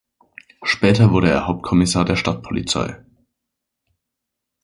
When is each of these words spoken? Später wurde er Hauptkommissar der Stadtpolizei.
Später 0.63 1.11
wurde 1.11 1.29
er 1.29 1.45
Hauptkommissar 1.45 2.05
der 2.05 2.15
Stadtpolizei. 2.15 3.05